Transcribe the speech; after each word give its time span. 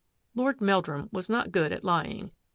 Lord 0.33 0.61
Meldrum 0.61 1.09
was 1.11 1.29
not 1.29 1.51
good 1.51 1.71
at 1.71 1.83
lying. 1.83 2.31